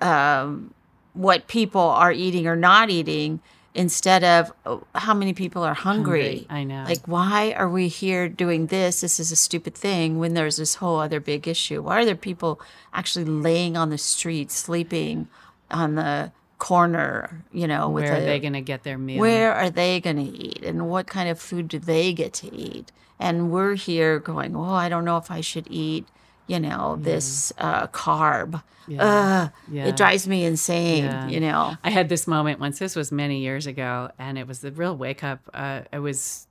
[0.00, 0.72] um,
[1.14, 3.40] what people are eating or not eating
[3.74, 6.46] instead of oh, how many people are hungry.
[6.46, 6.84] Hungry, I know.
[6.86, 10.76] like why are we here doing this this is a stupid thing when there's this
[10.76, 12.58] whole other big issue why are there people
[12.94, 15.28] actually laying on the street sleeping
[15.70, 19.20] on the corner you know with Where are a, they going to get their meal?
[19.20, 22.54] where are they going to eat and what kind of food do they get to
[22.54, 26.06] eat and we're here going oh i don't know if i should eat
[26.46, 28.62] you know this uh, carb
[28.98, 29.86] Ugh, Yeah.
[29.86, 31.28] it drives me insane Yeah.
[31.28, 32.78] you know I had this moment once.
[32.78, 35.40] This was many years ago, and it was the real wake up.
[35.52, 36.46] Uh, I was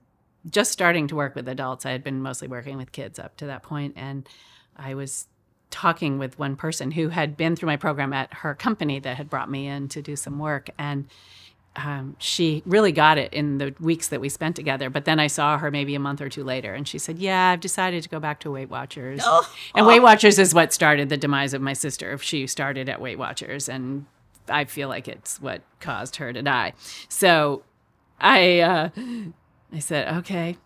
[0.49, 1.85] just starting to work with adults.
[1.85, 4.27] I had been mostly working with kids up to that point, and
[4.75, 5.27] I was
[5.69, 9.29] talking with one person who had been through my program at her company that had
[9.29, 11.07] brought me in to do some work, and
[11.75, 14.89] um, she really got it in the weeks that we spent together.
[14.89, 17.49] But then I saw her maybe a month or two later, and she said, "Yeah,
[17.49, 19.49] I've decided to go back to Weight Watchers." Oh.
[19.75, 22.11] And Weight Watchers is what started the demise of my sister.
[22.13, 24.05] If she started at Weight Watchers, and
[24.47, 26.73] I feel like it's what caused her to die.
[27.09, 27.63] So
[28.19, 28.89] I uh,
[29.73, 30.57] I said, "Okay."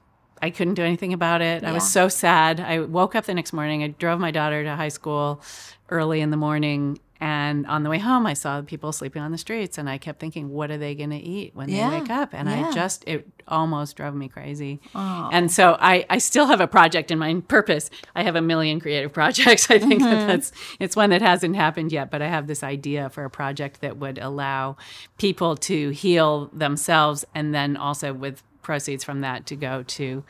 [0.42, 1.64] I couldn't do anything about it.
[1.64, 2.60] I was so sad.
[2.60, 3.84] I woke up the next morning.
[3.84, 5.42] I drove my daughter to high school
[5.90, 7.00] early in the morning.
[7.22, 9.78] And on the way home, I saw people sleeping on the streets.
[9.78, 12.30] And I kept thinking, what are they going to eat when Yeah, they wake up?
[12.34, 12.70] And yeah.
[12.70, 14.80] I just, it almost drove me crazy.
[14.96, 17.90] And so I, I still have a project in mind, purpose.
[18.16, 19.70] I have a million creative projects.
[19.70, 20.04] I think Mm-hmm.
[20.12, 23.30] that that's, it's one that hasn't happened yet, but I have this idea for a
[23.30, 24.78] project that would allow
[25.18, 30.24] people to heal themselves and then also with proceeds from that to go to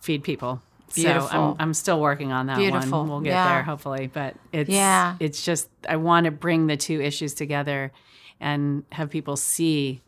[0.00, 0.60] feed people.
[0.88, 2.98] So I'm, I'm still working on that Beautiful.
[3.02, 3.08] one.
[3.08, 3.52] We'll get Yeah.
[3.52, 5.14] there hopefully, but it's Yeah.
[5.20, 7.92] it's just I want to bring the two issues together
[8.40, 10.00] and have people see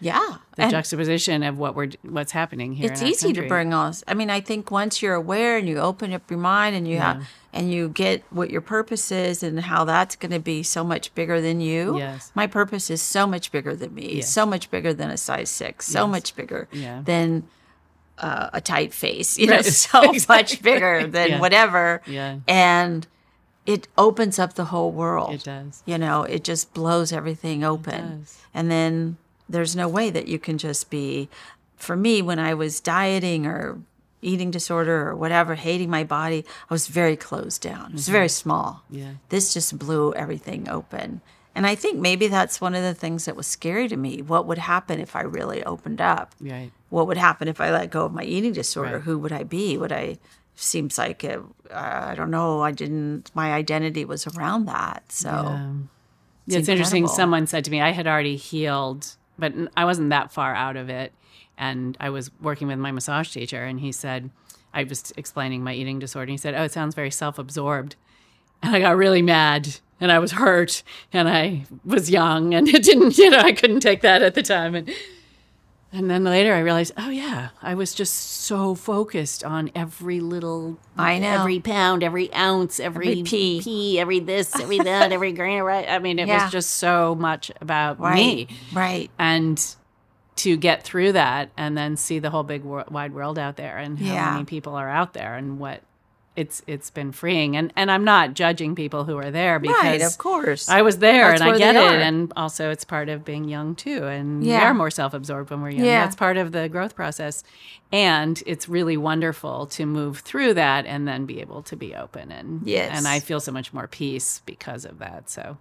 [0.00, 2.90] yeah the And- juxtaposition of what we're what's happening here.
[2.92, 6.12] it's easy to bring us i mean i think once you're aware and you open
[6.12, 9.84] up your mind and you have and you get what your purpose is and how
[9.84, 12.30] that's going to be so much bigger than you Yes.
[12.34, 14.30] my purpose is so much bigger than me Yes.
[14.32, 16.10] so much bigger than a size six so Yes.
[16.10, 17.00] much bigger Yeah.
[17.04, 17.44] than
[18.18, 19.64] uh, a tight face you know Right.
[19.88, 21.40] so much bigger than Yeah.
[21.40, 22.38] whatever Yeah.
[22.48, 23.06] and
[23.64, 25.82] it opens up the whole world It does.
[25.86, 29.16] you know it just blows everything open and then
[29.48, 31.28] there's no way that you can just be
[31.76, 33.78] for me when i was dieting or
[34.22, 37.86] eating disorder or whatever hating my body i was very closed down.
[37.90, 38.82] It was very small.
[38.86, 38.98] Mm-hmm.
[38.98, 39.10] Yeah.
[39.28, 41.20] this just blew everything open.
[41.54, 44.22] And i think maybe that's one of the things that was scary to me.
[44.22, 46.34] What would happen if i really opened up?
[46.40, 46.70] Right.
[46.90, 48.94] what would happen if i let go of my eating disorder?
[48.96, 49.02] Right.
[49.02, 49.76] who would i be?
[49.78, 50.18] Would i
[50.56, 51.38] seems like uh,
[51.70, 52.62] i don't know.
[52.62, 55.12] I didn't my identity was around that.
[55.12, 55.90] So Um,
[56.46, 57.06] yeah, it's interesting.
[57.08, 60.88] Someone said to me, I had already healed, but I wasn't that far out of
[60.88, 61.12] it.
[61.58, 64.30] And I was working with my massage teacher, and he said,
[64.74, 66.30] I was explaining my eating disorder.
[66.30, 67.96] He said, "Oh, it sounds very self-absorbed,"
[68.62, 72.82] and I got really mad and I was hurt and I was young and it
[72.82, 74.90] didn't, you know, I couldn't take that at the time and.
[75.92, 80.78] And then later I realized, oh yeah, I was just so focused on every little
[80.98, 81.28] I know.
[81.40, 83.60] every pound, every ounce, every, Every pee.
[83.62, 85.86] pea, every this, every that, every grain of rice.
[85.88, 86.42] I mean, it Yeah.
[86.44, 88.14] was just so much about Right.
[88.16, 88.48] me.
[88.74, 89.10] Right.
[89.18, 89.64] And
[90.36, 93.78] to get through that and then see the whole big wor- wide world out there
[93.78, 94.32] and how Yeah.
[94.32, 95.80] many people are out there and what
[96.36, 100.02] it's it's been freeing and and I'm not judging people who are there because Right,
[100.02, 100.68] of course.
[100.68, 101.96] I was there That's and I get it are.
[101.98, 105.70] and also it's part of being young too and we are more self-absorbed when we're
[105.70, 106.04] young Yeah.
[106.04, 107.42] that's part of the growth process
[107.92, 112.30] and it's really wonderful to move through that and then be able to be open
[112.30, 112.90] and Yes.
[112.96, 115.56] and I feel so much more peace because of that so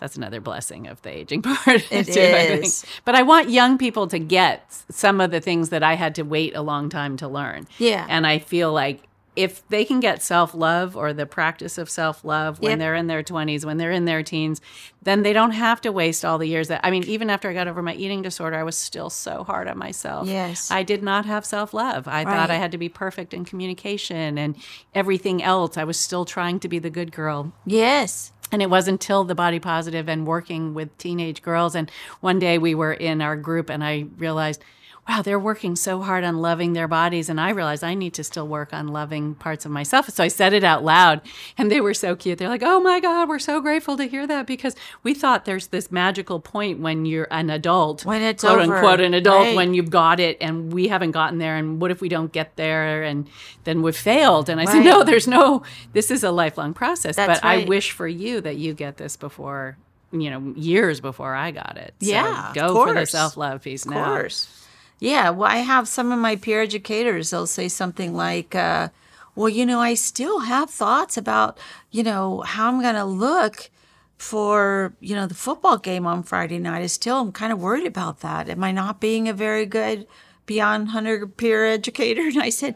[0.00, 1.84] that's another blessing of the aging part.
[1.90, 2.72] It too, I think.
[3.04, 6.22] But I want young people to get some of the things that I had to
[6.22, 7.66] wait a long time to learn.
[7.78, 8.06] Yeah.
[8.08, 9.02] And I feel like
[9.38, 12.78] if they can get self love or the practice of self love when Yep.
[12.80, 14.60] they're in their 20s, when they're in their teens,
[15.02, 16.80] then they don't have to waste all the years that.
[16.82, 19.68] I mean, even after I got over my eating disorder, I was still so hard
[19.68, 20.26] on myself.
[20.26, 20.70] Yes.
[20.70, 22.08] I did not have self love.
[22.08, 24.56] I thought I had to be perfect in communication and
[24.94, 25.76] everything else.
[25.76, 27.52] I was still trying to be the good girl.
[27.64, 28.32] yes.
[28.50, 31.74] And it wasn't until the body positive and working with teenage girls.
[31.74, 34.62] And one day we were in our group and I realized,
[35.08, 37.28] wow, they're working so hard on loving their bodies.
[37.30, 40.10] And I realized I need to still work on loving parts of myself.
[40.10, 41.22] So I said it out loud
[41.56, 42.38] and they were so cute.
[42.38, 45.68] They're like, oh my God, we're so grateful to hear that because we thought there's
[45.68, 48.74] this magical point when you're an adult, When it's quote over.
[48.76, 49.56] unquote, an adult, Right.
[49.56, 51.56] when you've got it and we haven't gotten there.
[51.56, 53.02] And what if we don't get there?
[53.02, 53.28] And
[53.64, 54.50] then we've failed.
[54.50, 55.62] And I said, no, there's no,
[55.94, 57.16] this is a lifelong process.
[57.16, 59.78] That's but I wish for you that you get this before,
[60.12, 61.94] you know, years before I got it.
[62.02, 64.04] So Yeah, go for the self love piece Of now.
[64.04, 64.66] course.
[65.00, 65.30] Yeah.
[65.30, 68.88] Well, I have some of my peer educators, they'll say something like, uh,
[69.34, 71.58] well, you know, I still have thoughts about,
[71.92, 73.70] you know, how I'm going to look
[74.16, 76.82] for, you know, the football game on Friday night.
[76.82, 78.48] I still I'm kind of worried about that.
[78.48, 80.06] Am I not being a very good
[80.46, 82.22] Beyond Hunger peer educator?
[82.28, 82.74] And I said,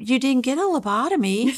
[0.00, 1.52] you didn't get a lobotomy.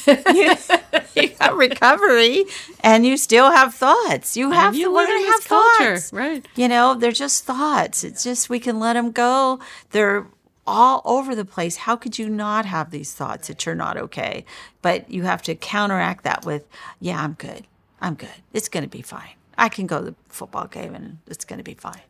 [1.15, 2.45] you, you got recovery,
[2.81, 4.35] and you still have thoughts.
[4.35, 4.93] You have you to.
[4.93, 6.45] We're going to have culture, thoughts, right.
[6.55, 8.03] You know, they're just thoughts.
[8.03, 9.59] It's just we can let them go.
[9.91, 10.27] They're
[10.67, 11.77] all over the place.
[11.77, 14.45] How could you not have these thoughts that you're not okay?
[14.81, 16.67] But you have to counteract that with,
[16.99, 17.65] yeah, I'm good.
[18.01, 18.29] I'm good.
[18.51, 19.31] It's going to be fine.
[19.57, 22.01] I can go to the football game and it's going to be fine.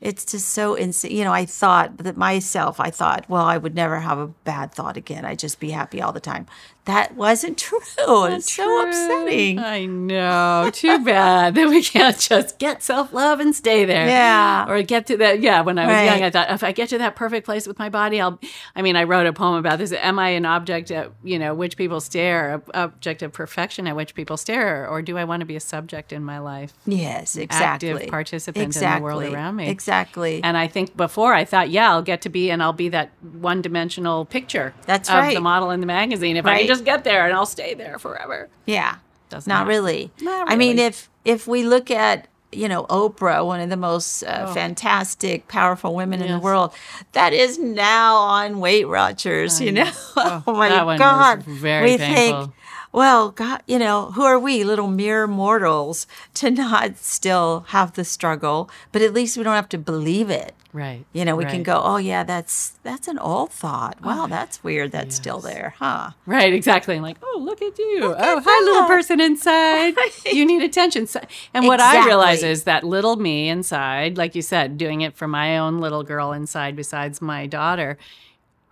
[0.00, 1.16] It's just so insane.
[1.16, 4.72] You know, I thought that myself, I thought, well, I would never have a bad
[4.72, 5.24] thought again.
[5.24, 6.46] I'd just be happy all the time.
[6.88, 7.78] That wasn't true.
[7.78, 8.88] it's so True.
[8.88, 9.58] upsetting.
[9.58, 10.70] I know.
[10.72, 14.06] Too bad that we can't just get self love and stay there.
[14.08, 14.64] Yeah.
[14.66, 15.40] Or get to that.
[15.42, 15.60] Yeah.
[15.60, 16.04] When I was Right.
[16.06, 18.40] young, I thought if I get to that perfect place with my body, I'll.
[18.74, 19.92] I mean, I wrote a poem about this.
[19.92, 23.94] Am I an object at you know which people stare, a object of perfection at
[23.94, 26.72] which people stare, or do I want to be a subject in my life?
[26.86, 27.90] Yes, exactly.
[27.90, 29.68] active participant in the world around me.
[29.68, 30.40] Exactly.
[30.42, 33.10] And I think before I thought, yeah, I'll get to be and I'll be that
[33.20, 35.34] one dimensional picture That's of right.
[35.34, 36.38] the model in the magazine.
[36.38, 38.48] If I can just get there and I'll stay there forever.
[38.66, 38.96] yeah.
[39.30, 40.10] Doesn't not really.
[40.22, 44.22] Not I mean, if if we look at you know Oprah, one of the most
[44.22, 46.40] uh, fantastic, powerful women in the Oh.
[46.40, 46.72] World,
[47.12, 49.60] that is now on Weight Watchers.
[49.60, 52.40] You know, oh, my that one was God, very we painful.
[52.46, 52.54] think.
[52.98, 58.04] Well, God, you know, who are we, little mere mortals, to not still have the
[58.04, 58.68] struggle?
[58.90, 60.52] But at least we don't have to believe it.
[60.72, 61.04] Right.
[61.12, 63.98] You know, we can go, oh yeah, that's that's an old thought.
[64.02, 64.90] Oh, wow, that's weird.
[64.90, 66.10] That's still there, huh?
[66.26, 66.94] Right, exactly.
[66.96, 68.00] And like, oh, look at you.
[68.02, 69.94] oh, at hi, little person inside.
[70.26, 71.06] You need attention.
[71.06, 71.20] So-
[71.54, 75.28] And what I realize is that little me inside, like you said, doing it for
[75.28, 77.96] my own little girl inside besides my daughter,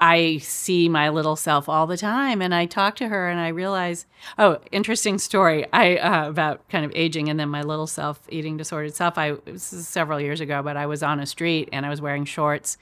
[0.00, 3.48] I see my little self all the time and I talk to her and I
[3.48, 4.06] realize,
[4.38, 5.64] oh, interesting story.
[5.72, 9.16] I uh, about kind of aging and then my little self eating disorder self.
[9.16, 12.00] I this is several years ago, but I was on a street and I was
[12.00, 12.76] wearing shorts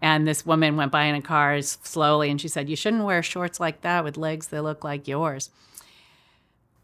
[0.00, 3.22] and this woman went by in a car slowly and she said, "You shouldn't wear
[3.22, 5.50] shorts like that with legs that look like yours."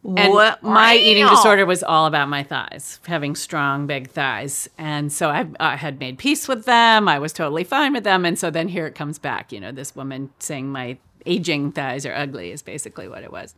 [0.04, 4.68] And What- my eating disorder was all about my thighs, having strong, big thighs.
[4.78, 7.06] And so I, I had made peace with them.
[7.06, 8.24] I was totally fine with them.
[8.24, 9.52] And so then here it comes back.
[9.52, 13.54] You know, this woman saying my aging thighs are ugly is basically what it was.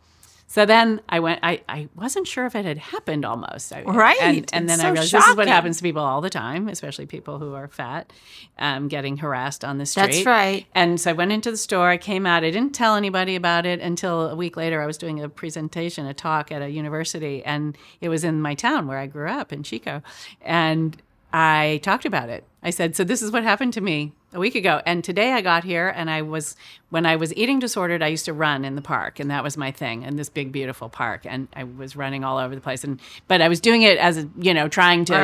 [0.53, 3.73] So then I went, I, I wasn't sure if it had happened almost.
[3.73, 4.21] I, Right.
[4.21, 6.29] And, and then It's I so realized this is what happens to people all the
[6.29, 8.13] time, especially people who are fat,
[8.59, 10.03] um, getting harassed on the street.
[10.03, 10.67] That's right.
[10.75, 13.65] And so I went into the store, I came out, I didn't tell anybody about
[13.65, 14.83] it until a week later.
[14.83, 18.55] I was doing a presentation, a talk at a university, and it was in my
[18.55, 20.03] town where I grew up in Chico.
[20.43, 21.01] And
[21.33, 22.45] I talked about it.
[22.63, 24.81] I said, So this is what happened to me a week ago.
[24.87, 26.57] And today I got here and I was,
[26.91, 29.57] when I was eating disordered, I used to run in the park and that was
[29.57, 31.23] my thing in this big, beautiful park.
[31.25, 32.85] And I was running all over the place.
[32.85, 35.15] And, but I was doing it as, a, you know, trying to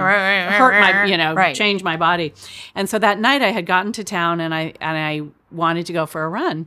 [0.58, 1.54] hurt my, you know, Right.
[1.54, 2.32] change my body.
[2.74, 5.22] And so that night I had gotten to town and I, and I
[5.54, 6.66] wanted to go for a run.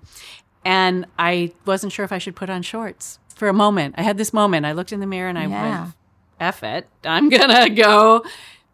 [0.63, 3.95] And I wasn't sure if I should put on shorts for a moment.
[3.97, 4.65] I had this moment.
[4.67, 5.81] I looked in the mirror and I Yeah.
[5.81, 5.93] went,
[6.39, 6.87] F it.
[7.03, 8.23] I'm going to go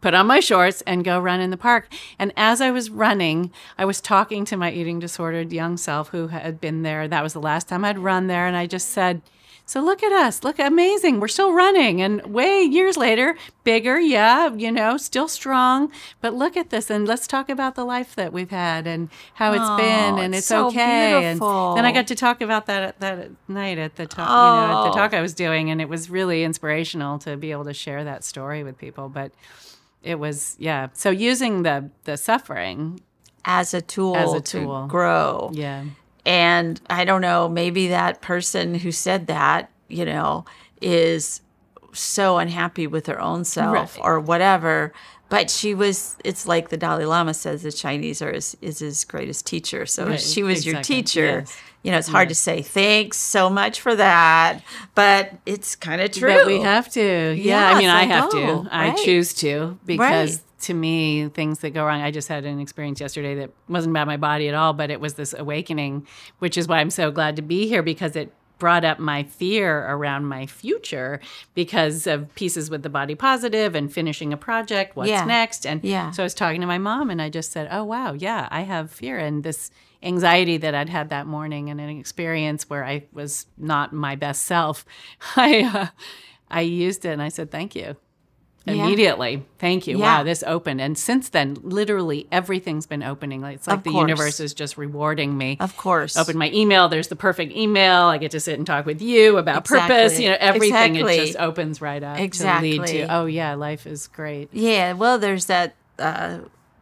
[0.00, 1.92] put on my shorts and go run in the park.
[2.18, 6.28] And as I was running, I was talking to my eating disordered young self who
[6.28, 7.08] had been there.
[7.08, 8.46] That was the last time I'd run there.
[8.46, 9.22] And I just said,
[9.66, 10.44] so look at us.
[10.44, 11.20] Look amazing.
[11.20, 12.00] We're still running.
[12.00, 15.92] And way years later, bigger, yeah, you know, still strong.
[16.22, 16.88] But look at this.
[16.88, 20.18] And let's talk about the life that we've had and how it's Oh, been.
[20.20, 21.20] And it's it's, so okay.
[21.20, 21.68] beautiful.
[21.72, 24.74] And then I got to talk about that that night at the talk, you know,
[24.74, 24.84] at Oh.
[24.88, 25.70] the talk I was doing.
[25.70, 29.10] And it was really inspirational to be able to share that story with people.
[29.10, 29.32] But
[30.02, 30.88] it was, yeah.
[30.92, 33.00] So using the the suffering,
[33.44, 34.86] As a tool, As a to tool.
[34.88, 35.50] grow.
[35.52, 35.84] yeah.
[36.26, 40.44] And I don't know, maybe that person who said that, you know,
[40.82, 41.40] is
[41.92, 44.04] so unhappy with her own self Right.
[44.04, 44.92] or whatever.
[45.28, 49.04] But she was, it's like the Dalai Lama says the Chinese are his, is his
[49.04, 49.84] greatest teacher.
[49.84, 51.40] So Right, she was your teacher.
[51.40, 51.58] Yes.
[51.82, 54.62] You know, it's hard to say thanks so much for that,
[54.94, 56.28] but it's kind of true.
[56.34, 57.34] But we have to.
[57.38, 58.68] Yeah, I mean, it's I have to.
[58.70, 60.60] I choose to because Right.
[60.62, 62.02] to me, things that go wrong.
[62.02, 65.00] I just had an experience yesterday that wasn't about my body at all, but it
[65.00, 66.06] was this awakening,
[66.40, 69.86] which is why I'm so glad to be here because it brought up my fear
[69.88, 71.20] around my future
[71.54, 75.24] because of pieces with the body positive and finishing a project what's Yeah.
[75.24, 76.10] next and Yeah.
[76.10, 78.62] so i was talking to my mom and i just said oh wow yeah i
[78.62, 79.70] have fear and this
[80.02, 84.42] anxiety that i'd had that morning and an experience where i was not my best
[84.42, 84.84] self
[85.36, 85.86] i uh,
[86.50, 87.96] i used it and i said thank you
[88.68, 88.84] Yeah.
[88.84, 90.18] immediately thank you Yeah.
[90.18, 94.40] wow this opened and since then literally everything's been opening like it's like the universe
[94.40, 96.16] is just rewarding me Of course.
[96.16, 99.36] open my email there's the perfect email i get to sit and talk with you
[99.38, 101.16] about purpose you know everything Exactly.
[101.18, 102.76] it just opens right up to lead Exactly.
[102.78, 106.38] to oh yeah life is great Yeah, well, there's that uh,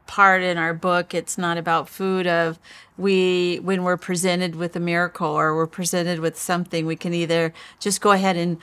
[0.07, 1.15] part in our book.
[1.15, 2.27] It's not about food.
[2.27, 2.59] Of
[2.97, 7.53] we when we're presented with a miracle or we're presented with something, we can either
[7.81, 8.59] just go ahead and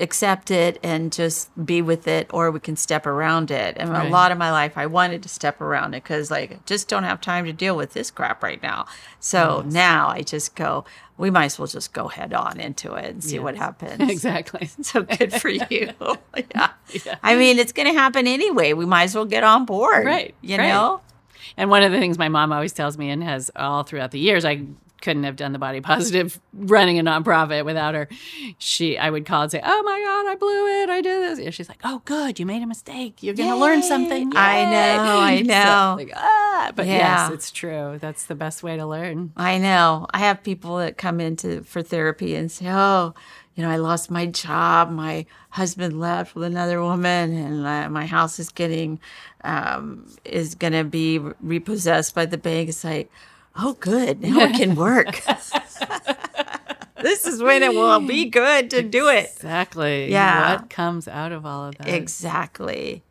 [0.00, 3.76] accept it and just be with it, or we can step around it.
[3.78, 6.58] And a lot of my life, I wanted to step around it because like I
[6.66, 8.86] just don't have time to deal with this crap right now.
[9.20, 10.84] So now I just go.
[11.16, 14.00] We might as well just go head on into it and see what happens.
[14.10, 15.92] exactly So good for you.
[16.54, 16.68] yeah.
[17.24, 18.72] I mean, it's going to happen anyway.
[18.72, 20.06] We might as well get on board.
[20.06, 20.68] Right, You right.
[20.68, 21.00] know?
[21.56, 24.20] And one of the things my mom always tells me and has all throughout the
[24.20, 24.62] years, I
[25.00, 28.08] couldn't have done the body positive running a nonprofit without her.
[28.58, 30.90] She, I would call and say, "Oh my God, I blew it!
[30.90, 33.22] I did this." And she's like, "Oh, good, you made a mistake.
[33.22, 35.94] You're going to learn something." I know, I So, know.
[35.98, 37.28] like, ah, but Yeah.
[37.28, 37.98] yes, it's true.
[38.00, 39.32] That's the best way to learn.
[39.36, 40.06] I know.
[40.10, 43.14] I have people that come into for therapy and say, "Oh,
[43.54, 44.90] you know, I lost my job.
[44.90, 49.00] My husband left with another woman, and uh, my house is getting
[49.44, 53.10] um, is going to be repossessed by the bank." It's like,
[53.58, 54.20] "Oh, good.
[54.22, 55.22] Now it can work."
[57.02, 59.30] this is when it will be good to do it.
[59.34, 60.10] Exactly.
[60.10, 60.56] Yeah.
[60.56, 61.88] What comes out of all of that?
[61.88, 63.02] Exactly.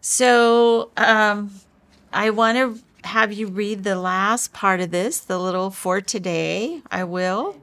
[0.00, 1.50] So um,
[2.12, 6.82] I want to have you read the last part of this, the little for today.
[6.90, 7.56] I will.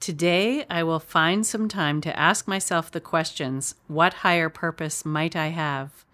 [0.00, 5.34] Today, I will find some time to ask myself the questions What higher purpose might
[5.34, 6.04] I have?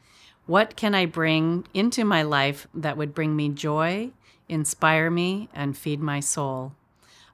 [0.47, 4.11] What can I bring into my life that would bring me joy,
[4.51, 6.73] inspire me, and feed my soul?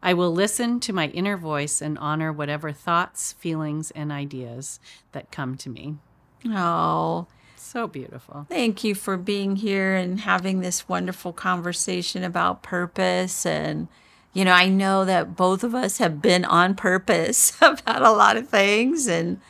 [0.03, 4.79] I will listen to my inner voice and honor whatever thoughts, feelings, and ideas
[5.13, 5.97] that come to me.
[6.49, 8.47] Oh, So beautiful.
[8.49, 13.45] thank you for being here and having this wonderful conversation about purpose.
[13.45, 13.89] And,
[14.33, 18.37] you know, I know that both of us have been on purpose about a lot
[18.37, 19.09] of things.
[19.09, 19.41] And,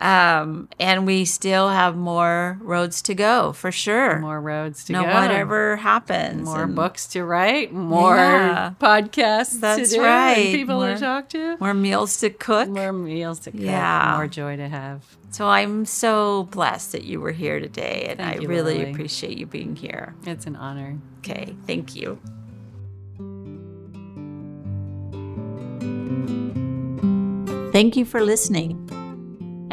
[0.00, 4.20] um, and we still have more roads to go for sure.
[4.20, 5.12] More roads to no, go.
[5.12, 6.44] whatever happens.
[6.44, 8.72] More and- books to write, more Yeah.
[8.80, 10.36] podcasts That's to do, right.
[10.54, 11.56] people More- to talk to.
[11.58, 12.68] more meals to cook.
[12.68, 14.14] More meals to cook, Yeah.
[14.16, 15.02] more joy to have.
[15.30, 18.90] So I'm so blessed that you were here today, and Thank I you, really Lily.
[18.92, 20.14] appreciate you being here.
[20.24, 20.96] It's an honor.
[21.18, 22.18] Okay, thank you.
[27.72, 28.88] Thank you for listening.